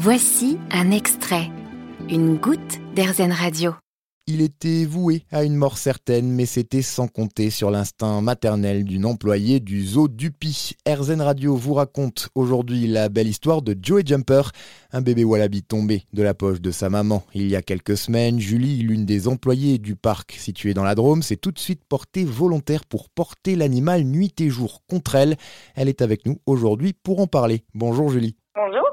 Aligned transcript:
Voici 0.00 0.60
un 0.70 0.92
extrait, 0.92 1.50
une 2.08 2.36
goutte 2.36 2.78
d'Airzen 2.94 3.32
Radio. 3.32 3.72
Il 4.28 4.42
était 4.42 4.84
voué 4.84 5.24
à 5.32 5.42
une 5.42 5.56
mort 5.56 5.76
certaine, 5.76 6.30
mais 6.30 6.46
c'était 6.46 6.82
sans 6.82 7.08
compter 7.08 7.50
sur 7.50 7.72
l'instinct 7.72 8.20
maternel 8.20 8.84
d'une 8.84 9.04
employée 9.04 9.58
du 9.58 9.84
zoo 9.84 10.06
Dupi. 10.06 10.76
Airzen 10.84 11.20
Radio 11.20 11.56
vous 11.56 11.74
raconte 11.74 12.28
aujourd'hui 12.36 12.86
la 12.86 13.08
belle 13.08 13.26
histoire 13.26 13.60
de 13.60 13.76
Joey 13.82 14.04
Jumper, 14.06 14.42
un 14.92 15.00
bébé 15.00 15.24
wallaby 15.24 15.64
tombé 15.64 16.04
de 16.12 16.22
la 16.22 16.32
poche 16.32 16.60
de 16.60 16.70
sa 16.70 16.88
maman. 16.88 17.24
Il 17.34 17.48
y 17.48 17.56
a 17.56 17.62
quelques 17.62 17.96
semaines, 17.96 18.38
Julie, 18.38 18.76
l'une 18.76 19.04
des 19.04 19.26
employées 19.26 19.78
du 19.78 19.96
parc 19.96 20.30
situé 20.38 20.74
dans 20.74 20.84
la 20.84 20.94
Drôme, 20.94 21.22
s'est 21.24 21.34
tout 21.34 21.50
de 21.50 21.58
suite 21.58 21.82
portée 21.88 22.24
volontaire 22.24 22.84
pour 22.84 23.10
porter 23.10 23.56
l'animal 23.56 24.04
nuit 24.04 24.32
et 24.38 24.48
jour 24.48 24.84
contre 24.88 25.16
elle. 25.16 25.36
Elle 25.74 25.88
est 25.88 26.02
avec 26.02 26.24
nous 26.24 26.38
aujourd'hui 26.46 26.92
pour 26.92 27.18
en 27.18 27.26
parler. 27.26 27.64
Bonjour 27.74 28.10
Julie. 28.10 28.36
Bonjour. 28.54 28.88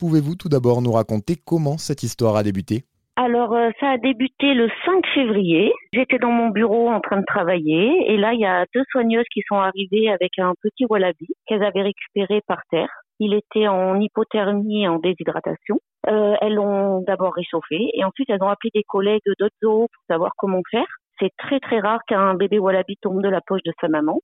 Pouvez-vous 0.00 0.34
tout 0.34 0.48
d'abord 0.48 0.80
nous 0.80 0.92
raconter 0.92 1.36
comment 1.36 1.76
cette 1.76 2.02
histoire 2.02 2.34
a 2.34 2.42
débuté? 2.42 2.84
Alors, 3.16 3.52
euh, 3.52 3.68
ça 3.80 3.90
a 3.90 3.98
débuté 3.98 4.54
le 4.54 4.70
5 4.86 5.04
février. 5.12 5.74
J'étais 5.92 6.18
dans 6.18 6.30
mon 6.30 6.48
bureau 6.48 6.88
en 6.88 7.00
train 7.00 7.18
de 7.18 7.24
travailler 7.26 8.10
et 8.10 8.16
là, 8.16 8.32
il 8.32 8.40
y 8.40 8.46
a 8.46 8.64
deux 8.74 8.84
soigneuses 8.92 9.26
qui 9.30 9.42
sont 9.46 9.56
arrivées 9.56 10.10
avec 10.10 10.38
un 10.38 10.54
petit 10.62 10.86
wallaby 10.88 11.28
qu'elles 11.46 11.62
avaient 11.62 11.82
récupéré 11.82 12.40
par 12.46 12.62
terre. 12.70 12.88
Il 13.18 13.34
était 13.34 13.68
en 13.68 14.00
hypothermie 14.00 14.84
et 14.84 14.88
en 14.88 14.98
déshydratation. 14.98 15.80
Euh, 16.08 16.34
elles 16.40 16.54
l'ont 16.54 17.02
d'abord 17.02 17.34
réchauffé 17.34 17.90
et 17.92 18.02
ensuite 18.02 18.30
elles 18.30 18.42
ont 18.42 18.48
appelé 18.48 18.70
des 18.74 18.84
collègues 18.84 19.20
d'autres 19.38 19.54
zoos 19.62 19.88
pour 19.92 20.02
savoir 20.08 20.32
comment 20.38 20.62
faire. 20.70 20.88
C'est 21.18 21.32
très 21.36 21.60
très 21.60 21.80
rare 21.80 22.00
qu'un 22.08 22.32
bébé 22.36 22.58
wallaby 22.58 22.96
tombe 23.02 23.22
de 23.22 23.28
la 23.28 23.42
poche 23.42 23.62
de 23.66 23.72
sa 23.82 23.88
maman 23.88 24.20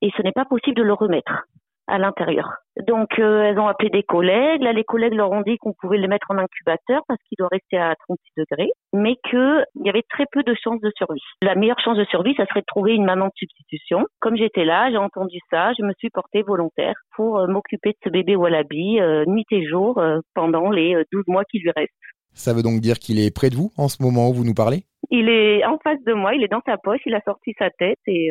et 0.00 0.10
ce 0.16 0.22
n'est 0.22 0.32
pas 0.32 0.46
possible 0.46 0.76
de 0.76 0.82
le 0.82 0.94
remettre 0.94 1.44
à 1.86 1.98
l'intérieur. 1.98 2.48
Donc 2.86 3.18
euh, 3.18 3.42
elles 3.42 3.58
ont 3.58 3.66
appelé 3.66 3.90
des 3.90 4.02
collègues. 4.02 4.62
Là, 4.62 4.72
les 4.72 4.84
collègues 4.84 5.14
leur 5.14 5.30
ont 5.30 5.42
dit 5.42 5.58
qu'on 5.58 5.74
pouvait 5.74 5.98
les 5.98 6.08
mettre 6.08 6.30
en 6.30 6.38
incubateur 6.38 7.02
parce 7.06 7.20
qu'il 7.28 7.36
doit 7.38 7.48
rester 7.50 7.76
à 7.76 7.94
36 8.08 8.22
degrés, 8.36 8.70
mais 8.94 9.16
qu'il 9.28 9.64
y 9.84 9.90
avait 9.90 10.04
très 10.08 10.24
peu 10.32 10.42
de 10.42 10.54
chances 10.54 10.80
de 10.80 10.90
survie. 10.96 11.20
La 11.42 11.54
meilleure 11.54 11.80
chance 11.80 11.98
de 11.98 12.04
survie, 12.04 12.34
ça 12.36 12.46
serait 12.46 12.60
de 12.60 12.66
trouver 12.66 12.94
une 12.94 13.04
maman 13.04 13.26
de 13.26 13.32
substitution. 13.36 14.06
Comme 14.20 14.36
j'étais 14.36 14.64
là, 14.64 14.90
j'ai 14.90 14.96
entendu 14.96 15.38
ça, 15.50 15.72
je 15.78 15.84
me 15.84 15.92
suis 15.98 16.08
portée 16.10 16.42
volontaire 16.42 16.94
pour 17.14 17.40
euh, 17.40 17.46
m'occuper 17.46 17.90
de 17.90 17.98
ce 18.04 18.08
bébé 18.08 18.36
wallaby 18.36 19.00
euh, 19.00 19.24
nuit 19.26 19.44
et 19.50 19.66
jour 19.66 20.02
pendant 20.34 20.70
les 20.70 20.96
12 21.12 21.24
mois 21.26 21.44
qui 21.44 21.58
lui 21.58 21.70
restent. 21.76 21.90
Ça 22.32 22.54
veut 22.54 22.62
donc 22.62 22.80
dire 22.80 22.98
qu'il 22.98 23.20
est 23.20 23.34
près 23.34 23.50
de 23.50 23.56
vous 23.56 23.70
en 23.76 23.88
ce 23.88 24.02
moment 24.02 24.30
où 24.30 24.32
vous 24.32 24.44
nous 24.44 24.54
parlez? 24.54 24.84
Il 25.10 25.28
est 25.28 25.64
en 25.64 25.78
face 25.84 26.02
de 26.06 26.14
moi, 26.14 26.34
il 26.34 26.42
est 26.42 26.48
dans 26.48 26.62
sa 26.64 26.78
poche, 26.78 27.00
il 27.04 27.14
a 27.14 27.20
sorti 27.26 27.52
sa 27.58 27.68
tête 27.70 27.98
et 28.06 28.30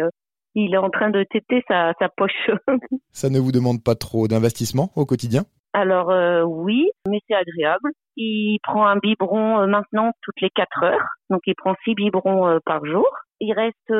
il 0.55 0.73
est 0.73 0.77
en 0.77 0.89
train 0.89 1.09
de 1.09 1.23
téter 1.23 1.63
sa, 1.67 1.93
sa 1.99 2.09
poche. 2.09 2.49
Ça 3.11 3.29
ne 3.29 3.39
vous 3.39 3.51
demande 3.51 3.83
pas 3.83 3.95
trop 3.95 4.27
d'investissement 4.27 4.89
au 4.95 5.05
quotidien 5.05 5.43
Alors 5.73 6.09
euh, 6.11 6.43
oui, 6.43 6.89
mais 7.07 7.19
c'est 7.27 7.35
agréable. 7.35 7.91
Il 8.17 8.59
prend 8.63 8.85
un 8.85 8.97
biberon 8.97 9.61
euh, 9.61 9.67
maintenant 9.67 10.11
toutes 10.21 10.41
les 10.41 10.49
4 10.49 10.83
heures, 10.83 11.07
donc 11.29 11.41
il 11.45 11.55
prend 11.55 11.75
6 11.85 11.95
biberons 11.95 12.47
euh, 12.47 12.59
par 12.65 12.85
jour. 12.85 13.07
Il 13.39 13.53
reste 13.53 13.91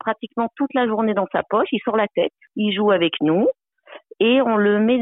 pratiquement 0.00 0.48
toute 0.56 0.74
la 0.74 0.88
journée 0.88 1.14
dans 1.14 1.28
sa 1.30 1.42
poche, 1.48 1.68
il 1.70 1.80
sort 1.84 1.96
la 1.96 2.08
tête, 2.16 2.32
il 2.56 2.74
joue 2.74 2.90
avec 2.90 3.12
nous 3.20 3.46
et 4.18 4.42
on 4.42 4.56
le 4.56 4.80
met 4.80 4.98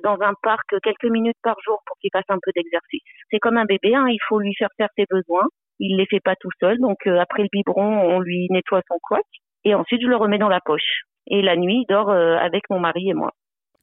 dans 0.00 0.18
un 0.20 0.34
parc 0.42 0.78
quelques 0.82 1.10
minutes 1.10 1.38
par 1.42 1.56
jour 1.64 1.80
pour 1.86 1.96
qu'il 1.98 2.10
fasse 2.12 2.28
un 2.28 2.36
peu 2.42 2.50
d'exercice. 2.54 3.00
C'est 3.30 3.38
comme 3.38 3.56
un 3.56 3.64
bébé, 3.64 3.94
hein, 3.94 4.06
il 4.08 4.18
faut 4.28 4.38
lui 4.38 4.54
faire 4.54 4.68
faire 4.76 4.90
ses 4.98 5.06
besoins. 5.08 5.46
Il 5.78 5.96
les 5.96 6.04
fait 6.04 6.20
pas 6.20 6.34
tout 6.38 6.50
seul, 6.60 6.78
donc 6.78 7.06
après 7.06 7.42
le 7.42 7.48
biberon, 7.50 8.16
on 8.16 8.20
lui 8.20 8.48
nettoie 8.50 8.82
son 8.86 8.98
couac 9.00 9.24
et 9.66 9.74
ensuite 9.74 10.00
je 10.00 10.06
le 10.06 10.16
remets 10.16 10.38
dans 10.38 10.48
la 10.48 10.60
poche. 10.60 11.02
Et 11.26 11.42
la 11.42 11.56
nuit, 11.56 11.82
il 11.82 11.92
dort 11.92 12.08
euh, 12.10 12.36
avec 12.36 12.70
mon 12.70 12.78
mari 12.78 13.10
et 13.10 13.14
moi. 13.14 13.32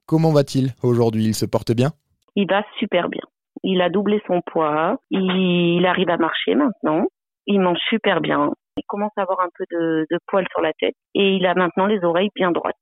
Comment 0.05 0.31
va-t-il 0.31 0.73
aujourd'hui? 0.81 1.25
Il 1.25 1.35
se 1.35 1.45
porte 1.45 1.73
bien? 1.73 1.91
Il 2.35 2.47
va 2.49 2.63
super 2.79 3.09
bien. 3.09 3.21
Il 3.63 3.81
a 3.81 3.89
doublé 3.89 4.21
son 4.25 4.41
poids, 4.41 4.97
il 5.11 5.85
arrive 5.85 6.09
à 6.09 6.17
marcher 6.17 6.55
maintenant, 6.55 7.05
il 7.47 7.59
mange 7.59 7.79
super 7.89 8.19
bien, 8.19 8.51
il 8.77 8.83
commence 8.87 9.11
à 9.17 9.21
avoir 9.21 9.39
un 9.41 9.49
peu 9.57 9.65
de, 9.71 10.05
poils 10.27 10.47
sur 10.51 10.61
la 10.61 10.73
tête 10.73 10.95
et 11.13 11.35
il 11.35 11.45
a 11.45 11.53
maintenant 11.53 11.85
les 11.85 12.03
oreilles 12.03 12.31
bien 12.35 12.51
droites. 12.51 12.75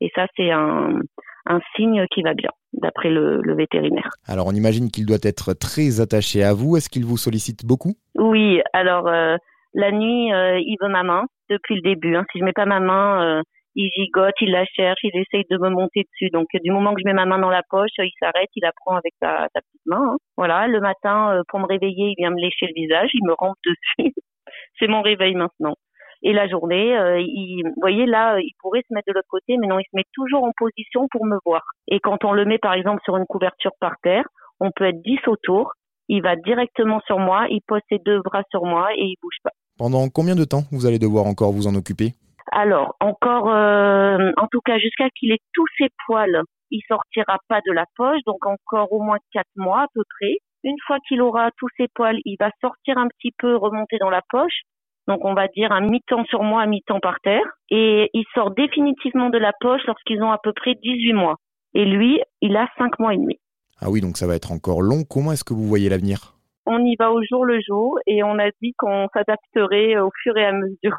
Et 0.00 0.10
ça, 0.14 0.26
c'est 0.36 0.50
un, 0.50 1.00
signe 1.76 2.06
qui 2.14 2.22
va 2.22 2.34
bien, 2.34 2.50
d'après 2.72 3.10
le, 3.10 3.40
vétérinaire. 3.54 4.08
Alors, 4.26 4.46
on 4.46 4.52
imagine 4.52 4.90
qu'il 4.90 5.06
doit 5.06 5.18
être 5.22 5.52
très 5.52 6.00
attaché 6.00 6.42
à 6.42 6.54
vous. 6.54 6.76
Est-ce 6.76 6.88
qu'il 6.88 7.04
vous 7.04 7.16
sollicite 7.16 7.66
beaucoup? 7.66 7.94
Oui, 8.14 8.60
alors 8.72 9.08
euh, 9.08 9.36
la 9.74 9.90
nuit, 9.90 10.32
euh, 10.32 10.58
il 10.58 10.76
veut 10.80 10.88
ma 10.88 11.02
main 11.02 11.24
depuis 11.48 11.76
le 11.76 11.82
début. 11.82 12.16
Hein. 12.16 12.24
Si 12.32 12.38
je 12.38 12.44
mets 12.44 12.52
pas 12.52 12.66
ma 12.66 12.80
main, 12.80 13.38
euh, 13.38 13.42
il 13.74 13.90
gigote, 13.90 14.34
il 14.40 14.50
la 14.50 14.64
cherche, 14.66 15.00
il 15.02 15.16
essaye 15.16 15.44
de 15.50 15.58
me 15.58 15.70
monter 15.70 16.04
dessus. 16.10 16.30
Donc 16.30 16.46
du 16.52 16.70
moment 16.70 16.94
que 16.94 17.00
je 17.00 17.06
mets 17.06 17.14
ma 17.14 17.26
main 17.26 17.38
dans 17.38 17.50
la 17.50 17.62
poche, 17.68 17.90
il 17.98 18.12
s'arrête, 18.20 18.50
il 18.54 18.62
la 18.62 18.72
prend 18.72 18.96
avec 18.96 19.14
sa, 19.20 19.48
petite 19.54 19.86
main. 19.86 20.12
Hein. 20.12 20.16
Voilà, 20.36 20.66
le 20.66 20.80
matin, 20.80 21.34
euh, 21.34 21.42
pour 21.48 21.60
me 21.60 21.66
réveiller, 21.66 22.10
il 22.10 22.14
vient 22.18 22.30
me 22.30 22.40
lécher 22.40 22.66
le 22.66 22.74
visage, 22.74 23.10
il 23.14 23.24
me 23.24 23.34
rampe 23.38 23.56
dessus. 23.64 24.12
C'est 24.78 24.88
mon 24.88 25.02
réveil 25.02 25.34
maintenant. 25.34 25.74
Et 26.24 26.32
la 26.32 26.46
journée, 26.46 26.94
il, 27.18 27.64
vous 27.64 27.80
voyez 27.80 28.06
là, 28.06 28.38
il 28.38 28.52
pourrait 28.60 28.84
se 28.88 28.94
mettre 28.94 29.08
de 29.08 29.12
l'autre 29.12 29.28
côté, 29.28 29.56
mais 29.56 29.66
non, 29.66 29.80
il 29.80 29.84
se 29.84 29.96
met 29.96 30.04
toujours 30.12 30.44
en 30.44 30.52
position 30.56 31.08
pour 31.10 31.26
me 31.26 31.36
voir. 31.44 31.62
Et 31.88 31.98
quand 31.98 32.24
on 32.24 32.32
le 32.32 32.44
met 32.44 32.58
par 32.58 32.74
exemple 32.74 33.02
sur 33.04 33.16
une 33.16 33.26
couverture 33.26 33.72
par 33.80 33.94
terre, 34.04 34.24
on 34.60 34.70
peut 34.70 34.84
être 34.84 35.02
10 35.02 35.18
autour, 35.26 35.72
il 36.12 36.20
va 36.20 36.36
directement 36.36 37.00
sur 37.06 37.18
moi, 37.18 37.46
il 37.48 37.60
pose 37.66 37.80
ses 37.88 37.98
deux 38.04 38.20
bras 38.20 38.42
sur 38.50 38.66
moi 38.66 38.92
et 38.94 39.02
il 39.02 39.16
bouge 39.22 39.38
pas. 39.42 39.52
Pendant 39.78 40.06
combien 40.10 40.36
de 40.36 40.44
temps 40.44 40.64
vous 40.70 40.84
allez 40.84 40.98
devoir 40.98 41.24
encore 41.24 41.52
vous 41.52 41.66
en 41.66 41.74
occuper? 41.74 42.12
Alors, 42.50 42.94
encore, 43.00 43.48
euh, 43.48 44.30
en 44.36 44.46
tout 44.52 44.60
cas, 44.60 44.78
jusqu'à 44.78 45.08
qu'il 45.16 45.32
ait 45.32 45.40
tous 45.54 45.64
ses 45.78 45.88
poils, 46.04 46.42
il 46.70 46.82
sortira 46.86 47.38
pas 47.48 47.60
de 47.66 47.72
la 47.72 47.86
poche, 47.96 48.20
donc 48.26 48.44
encore 48.44 48.92
au 48.92 49.00
moins 49.00 49.16
quatre 49.32 49.56
mois 49.56 49.84
à 49.84 49.86
peu 49.94 50.02
près. 50.18 50.34
Une 50.64 50.76
fois 50.86 50.98
qu'il 51.08 51.22
aura 51.22 51.48
tous 51.56 51.68
ses 51.78 51.88
poils, 51.94 52.18
il 52.26 52.36
va 52.38 52.50
sortir 52.60 52.98
un 52.98 53.08
petit 53.08 53.32
peu, 53.38 53.56
remonter 53.56 53.96
dans 53.98 54.10
la 54.10 54.20
poche. 54.28 54.60
Donc 55.08 55.24
on 55.24 55.32
va 55.32 55.48
dire 55.48 55.72
un 55.72 55.80
mi-temps 55.80 56.26
sur 56.26 56.42
moi, 56.42 56.60
un 56.60 56.66
mi-temps 56.66 57.00
par 57.00 57.18
terre. 57.20 57.46
Et 57.70 58.10
il 58.12 58.24
sort 58.34 58.50
définitivement 58.50 59.30
de 59.30 59.38
la 59.38 59.52
poche 59.60 59.82
lorsqu'ils 59.86 60.22
ont 60.22 60.30
à 60.30 60.38
peu 60.42 60.52
près 60.52 60.74
18 60.74 61.14
mois. 61.14 61.36
Et 61.74 61.86
lui, 61.86 62.20
il 62.42 62.54
a 62.56 62.68
5 62.76 62.98
mois 62.98 63.14
et 63.14 63.16
demi. 63.16 63.38
Ah 63.84 63.90
oui, 63.90 64.00
donc 64.00 64.16
ça 64.16 64.28
va 64.28 64.36
être 64.36 64.52
encore 64.52 64.80
long. 64.80 65.02
Comment 65.02 65.32
est-ce 65.32 65.42
que 65.42 65.54
vous 65.54 65.66
voyez 65.66 65.88
l'avenir? 65.88 66.34
On 66.66 66.78
y 66.84 66.94
va 66.96 67.10
au 67.10 67.20
jour 67.28 67.44
le 67.44 67.60
jour 67.60 67.98
et 68.06 68.22
on 68.22 68.38
a 68.38 68.50
dit 68.62 68.74
qu'on 68.78 69.08
s'adapterait 69.12 69.98
au 69.98 70.10
fur 70.22 70.36
et 70.36 70.44
à 70.44 70.52
mesure 70.52 70.96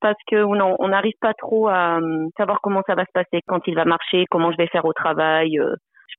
parce 0.00 0.16
que 0.30 0.36
on 0.36 0.88
n'arrive 0.88 1.14
pas 1.20 1.34
trop 1.34 1.68
à 1.68 1.98
euh, 1.98 2.28
savoir 2.36 2.60
comment 2.62 2.82
ça 2.86 2.94
va 2.94 3.04
se 3.04 3.12
passer 3.12 3.40
quand 3.46 3.60
il 3.66 3.74
va 3.74 3.84
marcher, 3.84 4.24
comment 4.30 4.52
je 4.52 4.56
vais 4.56 4.68
faire 4.68 4.84
au 4.86 4.92
travail. 4.92 5.58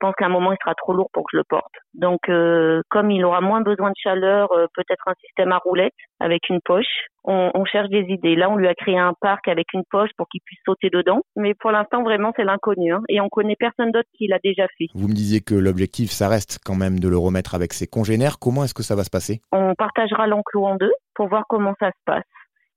Je 0.06 0.10
pense 0.10 0.16
qu'à 0.18 0.28
un 0.28 0.30
moment, 0.30 0.52
il 0.52 0.58
sera 0.62 0.76
trop 0.76 0.94
lourd 0.94 1.10
pour 1.12 1.24
que 1.24 1.30
je 1.34 1.38
le 1.38 1.44
porte. 1.50 1.74
Donc, 1.96 2.30
euh, 2.30 2.84
comme 2.90 3.10
il 3.10 3.26
aura 3.26 3.42
moins 3.42 3.62
besoin 3.62 3.90
de 3.90 3.96
chaleur, 3.98 4.52
euh, 4.52 4.68
peut-être 4.76 5.08
un 5.08 5.16
système 5.20 5.52
à 5.52 5.58
roulettes 5.58 5.96
avec 6.20 6.48
une 6.48 6.60
poche. 6.64 7.08
On, 7.24 7.50
on, 7.56 7.66
cherche 7.66 7.90
des 7.90 8.06
idées. 8.10 8.36
Là, 8.36 8.52
on 8.52 8.56
lui 8.56 8.68
a 8.68 8.76
créé 8.76 9.00
un 9.00 9.14
parc 9.20 9.48
avec 9.48 9.74
une 9.74 9.82
poche 9.90 10.12
pour 10.16 10.28
qu'il 10.28 10.42
puisse 10.46 10.60
sauter 10.64 10.92
dedans. 10.92 11.22
Mais 11.36 11.56
pour 11.56 11.72
l'instant, 11.72 12.04
vraiment, 12.04 12.34
c'est 12.36 12.44
l'inconnu. 12.44 12.94
Hein. 12.94 13.02
Et 13.10 13.20
on 13.20 13.30
connaît 13.30 13.56
personne 13.58 13.92
d'autre 13.92 14.08
qui 14.16 14.28
l'a 14.28 14.38
déjà 14.44 14.68
fait. 14.78 14.86
Vous 14.94 15.08
me 15.08 15.14
disiez 15.16 15.42
que 15.42 15.56
l'objectif, 15.56 16.12
ça 16.12 16.30
reste 16.30 16.60
quand 16.64 16.76
même 16.76 17.00
de 17.00 17.10
le 17.10 17.18
remettre 17.18 17.56
avec 17.56 17.74
ses 17.74 17.88
congénères. 17.88 18.38
Comment 18.40 18.66
est-ce 18.66 18.76
que 18.76 18.84
ça 18.84 18.96
va 18.96 19.04
se 19.04 19.10
passer? 19.10 19.40
On 19.52 19.74
partagera 19.74 20.28
l'enclos 20.28 20.68
en 20.68 20.76
deux 20.76 20.94
pour 21.16 21.30
voir 21.30 21.46
comment 21.50 21.74
ça 21.80 21.88
se 21.88 22.04
passe. 22.06 22.30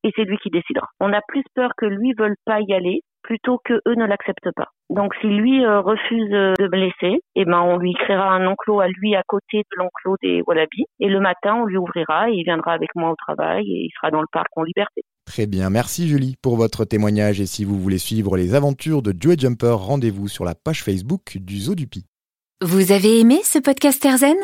Et 0.02 0.12
c'est 0.16 0.24
lui 0.24 0.38
qui 0.38 0.48
décidera. 0.48 0.86
On 0.98 1.12
a 1.12 1.20
plus 1.28 1.44
peur 1.54 1.72
que 1.76 1.84
lui 1.84 2.14
veuille 2.16 2.36
pas 2.46 2.60
y 2.60 2.72
aller 2.72 3.02
plutôt 3.22 3.60
que 3.62 3.74
eux 3.86 3.94
ne 3.96 4.06
l'acceptent 4.06 4.54
pas. 4.56 4.68
Donc 4.90 5.12
si 5.20 5.26
lui 5.26 5.64
euh, 5.64 5.80
refuse 5.80 6.32
euh, 6.32 6.54
de 6.58 6.66
blesser, 6.66 7.20
eh 7.36 7.44
ben 7.44 7.60
on 7.60 7.76
lui 7.76 7.92
créera 7.92 8.32
un 8.32 8.46
enclos 8.46 8.80
à 8.80 8.88
lui 8.88 9.14
à 9.14 9.22
côté 9.26 9.58
de 9.58 9.76
l'enclos 9.76 10.16
des 10.22 10.42
wallabies 10.46 10.86
et 10.98 11.08
le 11.08 11.20
matin 11.20 11.56
on 11.56 11.66
lui 11.66 11.76
ouvrira 11.76 12.30
et 12.30 12.34
il 12.34 12.44
viendra 12.44 12.72
avec 12.72 12.88
moi 12.94 13.10
au 13.10 13.14
travail 13.16 13.64
et 13.70 13.84
il 13.84 13.90
sera 13.96 14.10
dans 14.10 14.22
le 14.22 14.26
parc 14.32 14.46
en 14.56 14.62
liberté. 14.62 15.02
Très 15.26 15.46
bien, 15.46 15.68
merci 15.68 16.08
Julie 16.08 16.36
pour 16.40 16.56
votre 16.56 16.86
témoignage 16.86 17.38
et 17.38 17.46
si 17.46 17.66
vous 17.66 17.78
voulez 17.78 17.98
suivre 17.98 18.38
les 18.38 18.54
aventures 18.54 19.02
de 19.02 19.12
Joey 19.18 19.36
Jumper, 19.38 19.76
rendez-vous 19.76 20.26
sur 20.26 20.46
la 20.46 20.54
page 20.54 20.82
Facebook 20.82 21.36
du 21.36 21.58
Zoo 21.58 21.74
du 21.74 21.86
Pi. 21.86 22.06
Vous 22.62 22.90
avez 22.90 23.20
aimé 23.20 23.40
ce 23.44 23.58
podcast 23.58 24.02
Erzen 24.04 24.36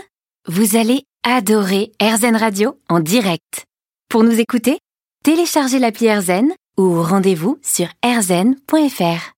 Vous 0.47 0.77
allez 0.77 1.05
adorer 1.25 1.91
Erzen 2.01 2.37
Radio 2.37 2.77
en 2.91 3.01
direct. 3.01 3.65
Pour 4.11 4.25
nous 4.25 4.39
écouter, 4.39 4.79
téléchargez 5.25 5.79
l'appli 5.79 6.07
Erzen 6.07 6.53
ou 6.77 7.03
rendez-vous 7.03 7.59
sur 7.63 7.87
erzen.fr. 8.03 9.33